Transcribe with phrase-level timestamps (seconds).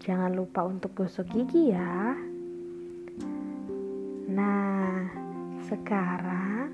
[0.00, 2.16] jangan lupa untuk gosok gigi ya.
[4.32, 5.04] Nah,
[5.68, 6.72] sekarang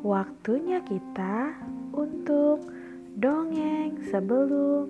[0.00, 1.52] waktunya kita
[1.92, 2.64] untuk
[3.20, 4.88] dongeng sebelum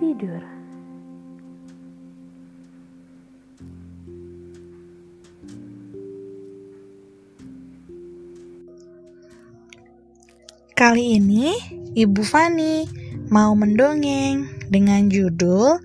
[0.00, 0.40] tidur.
[10.74, 11.54] Kali ini
[11.94, 12.82] Ibu Fani
[13.30, 15.78] mau mendongeng dengan judul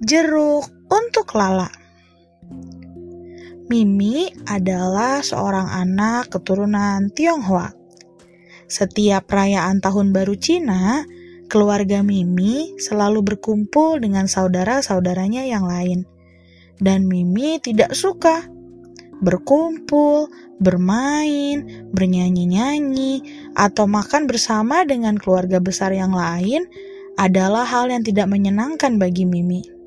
[0.00, 1.68] Jeruk untuk Lala.
[3.68, 7.68] Mimi adalah seorang anak keturunan Tionghoa.
[8.64, 11.04] Setiap perayaan Tahun Baru Cina,
[11.52, 16.08] keluarga Mimi selalu berkumpul dengan saudara-saudaranya yang lain.
[16.80, 18.48] Dan Mimi tidak suka
[19.20, 20.32] berkumpul,
[20.64, 21.60] bermain,
[21.92, 23.20] bernyanyi-nyanyi,
[23.52, 26.64] atau makan bersama dengan keluarga besar yang lain
[27.20, 29.79] adalah hal yang tidak menyenangkan bagi Mimi.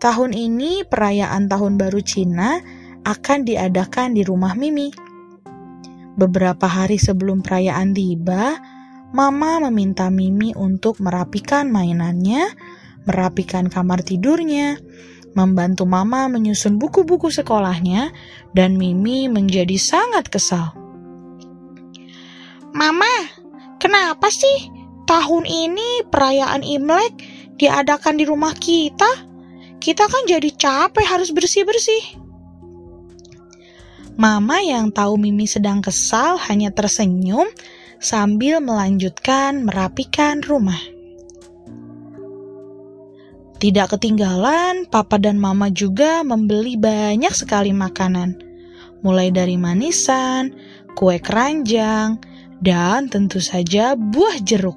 [0.00, 2.56] Tahun ini perayaan Tahun Baru Cina
[3.04, 4.88] akan diadakan di rumah Mimi.
[6.16, 8.56] Beberapa hari sebelum perayaan tiba,
[9.12, 12.48] Mama meminta Mimi untuk merapikan mainannya,
[13.04, 14.80] merapikan kamar tidurnya,
[15.36, 18.08] membantu Mama menyusun buku-buku sekolahnya,
[18.56, 20.72] dan Mimi menjadi sangat kesal.
[22.72, 23.12] Mama,
[23.76, 24.72] kenapa sih
[25.04, 27.20] tahun ini perayaan Imlek
[27.60, 29.29] diadakan di rumah kita?
[29.80, 32.20] Kita kan jadi capek harus bersih-bersih.
[34.20, 37.48] Mama yang tahu Mimi sedang kesal hanya tersenyum
[37.96, 40.76] sambil melanjutkan merapikan rumah.
[43.60, 48.40] Tidak ketinggalan, Papa dan Mama juga membeli banyak sekali makanan,
[49.00, 50.52] mulai dari manisan,
[50.92, 52.20] kue keranjang,
[52.60, 54.76] dan tentu saja buah jeruk.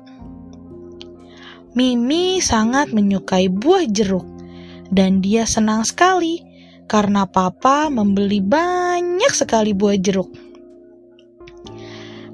[1.76, 4.28] Mimi sangat menyukai buah jeruk,
[4.90, 6.44] dan dia senang sekali
[6.90, 10.30] karena Papa membeli banyak sekali buah jeruk.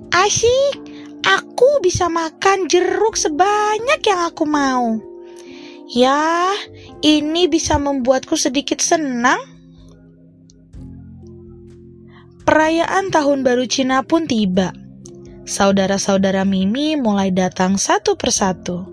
[0.10, 0.76] Asyik,
[1.22, 4.98] aku bisa makan jeruk sebanyak yang aku mau.
[5.90, 6.54] Ya,
[7.02, 9.42] ini bisa membuatku sedikit senang.
[12.46, 14.74] Perayaan Tahun Baru Cina pun tiba.
[15.50, 18.86] Saudara-saudara Mimi mulai datang satu persatu.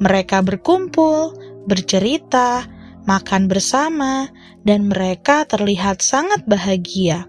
[0.00, 2.64] Mereka berkumpul, bercerita,
[3.08, 4.28] makan bersama,
[4.68, 7.24] dan mereka terlihat sangat bahagia.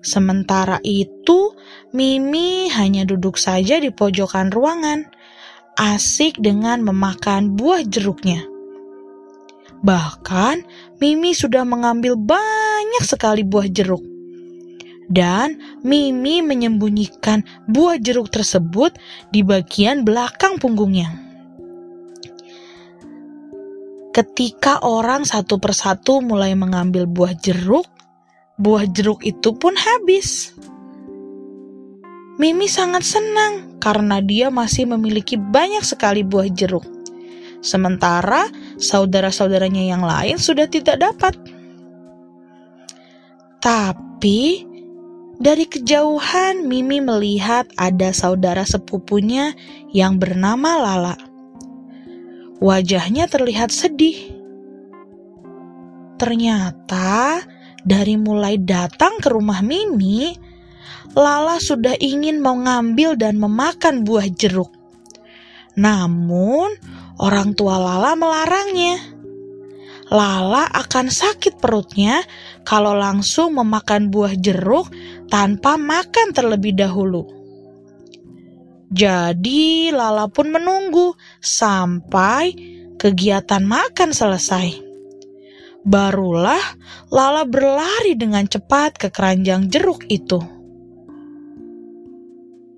[0.00, 1.52] Sementara itu,
[1.92, 5.04] Mimi hanya duduk saja di pojokan ruangan,
[5.76, 8.40] asik dengan memakan buah jeruknya.
[9.84, 10.64] Bahkan,
[10.96, 14.16] Mimi sudah mengambil banyak sekali buah jeruk
[15.06, 18.94] dan Mimi menyembunyikan buah jeruk tersebut
[19.30, 21.25] di bagian belakang punggungnya.
[24.16, 27.84] Ketika orang satu persatu mulai mengambil buah jeruk,
[28.56, 30.56] buah jeruk itu pun habis.
[32.40, 36.88] Mimi sangat senang karena dia masih memiliki banyak sekali buah jeruk.
[37.60, 38.48] Sementara
[38.80, 41.36] saudara-saudaranya yang lain sudah tidak dapat.
[43.60, 44.64] Tapi
[45.36, 49.52] dari kejauhan, Mimi melihat ada saudara sepupunya
[49.92, 51.25] yang bernama Lala.
[52.56, 54.32] Wajahnya terlihat sedih.
[56.16, 57.44] Ternyata,
[57.84, 60.32] dari mulai datang ke rumah Mimi,
[61.12, 64.72] Lala sudah ingin mengambil dan memakan buah jeruk.
[65.76, 66.72] Namun,
[67.20, 69.04] orang tua Lala melarangnya.
[70.08, 72.24] Lala akan sakit perutnya
[72.64, 74.88] kalau langsung memakan buah jeruk
[75.28, 77.35] tanpa makan terlebih dahulu.
[78.86, 82.54] Jadi, Lala pun menunggu sampai
[82.96, 84.86] kegiatan makan selesai.
[85.86, 86.62] Barulah
[87.14, 90.42] Lala berlari dengan cepat ke keranjang jeruk itu.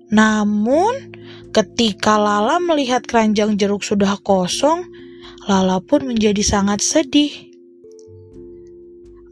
[0.09, 1.13] Namun,
[1.53, 4.85] ketika Lala melihat keranjang jeruk sudah kosong,
[5.49, 7.33] Lala pun menjadi sangat sedih.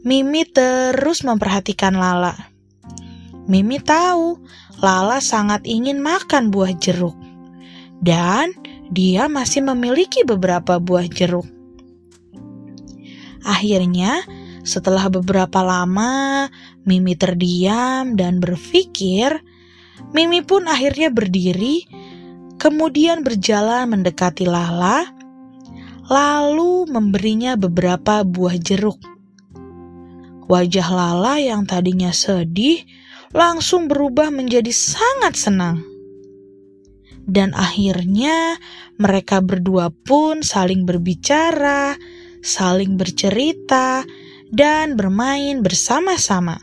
[0.06, 2.57] Mimi terus memperhatikan Lala.
[3.48, 4.36] Mimi tahu
[4.84, 7.16] Lala sangat ingin makan buah jeruk,
[8.04, 8.52] dan
[8.92, 11.48] dia masih memiliki beberapa buah jeruk.
[13.42, 14.22] Akhirnya,
[14.68, 16.46] setelah beberapa lama,
[16.84, 19.40] Mimi terdiam dan berpikir.
[20.12, 21.88] Mimi pun akhirnya berdiri,
[22.60, 25.08] kemudian berjalan mendekati Lala,
[26.06, 29.00] lalu memberinya beberapa buah jeruk.
[30.48, 32.84] Wajah Lala yang tadinya sedih
[33.32, 35.84] langsung berubah menjadi sangat senang.
[37.28, 38.56] Dan akhirnya
[38.96, 41.92] mereka berdua pun saling berbicara,
[42.40, 44.00] saling bercerita,
[44.48, 46.56] dan bermain bersama-sama.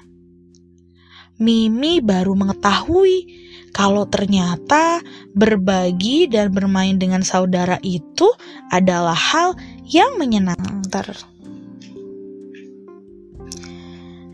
[1.37, 3.29] Mimi baru mengetahui
[3.75, 5.03] kalau ternyata
[5.35, 8.31] berbagi dan bermain dengan saudara itu
[8.71, 9.53] adalah hal
[9.83, 11.34] yang menyenangkan.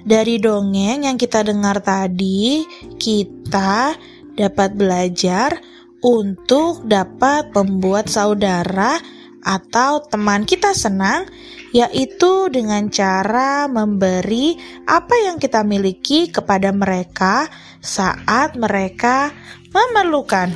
[0.02, 2.66] Dari dongeng yang kita dengar tadi,
[2.98, 3.94] kita
[4.34, 5.62] dapat belajar
[6.02, 8.98] untuk dapat membuat saudara
[9.42, 11.30] atau teman kita senang,
[11.74, 14.58] yaitu dengan cara memberi
[14.90, 17.50] apa yang kita miliki kepada mereka
[17.82, 19.34] saat mereka
[19.74, 20.54] memerlukan.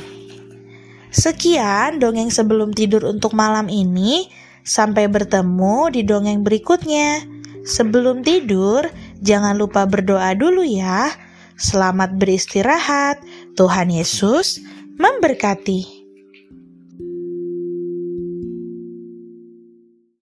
[1.10, 4.28] Sekian dongeng sebelum tidur untuk malam ini.
[4.66, 7.22] Sampai bertemu di dongeng berikutnya.
[7.62, 8.86] Sebelum tidur,
[9.24, 11.08] jangan lupa berdoa dulu ya.
[11.56, 13.20] Selamat beristirahat.
[13.56, 14.60] Tuhan Yesus
[15.00, 15.95] memberkati.